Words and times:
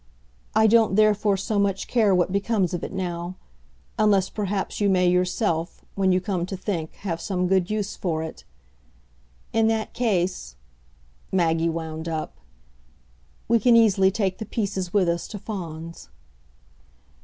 I 0.55 0.65
don't 0.65 0.95
therefore 0.95 1.37
so 1.37 1.59
much 1.59 1.87
care 1.87 2.15
what 2.15 2.31
becomes 2.31 2.73
of 2.73 2.83
it 2.83 2.91
now 2.91 3.35
unless 3.99 4.31
perhaps 4.31 4.81
you 4.81 4.89
may 4.89 5.07
yourself, 5.07 5.85
when 5.93 6.11
you 6.11 6.19
come 6.19 6.47
to 6.47 6.57
think, 6.57 6.93
have 7.05 7.21
some 7.21 7.45
good 7.47 7.69
use 7.69 7.95
for 7.95 8.23
it. 8.23 8.43
In 9.53 9.67
that 9.67 9.93
case," 9.93 10.55
Maggie 11.31 11.69
wound 11.69 12.09
up, 12.09 12.35
"we 13.47 13.59
can 13.59 13.75
easily 13.75 14.09
take 14.09 14.39
the 14.39 14.45
pieces 14.47 14.91
with 14.91 15.07
us 15.07 15.27
to 15.27 15.37
Fawns." 15.37 16.09